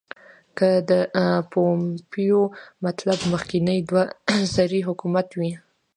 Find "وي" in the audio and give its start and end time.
5.39-5.51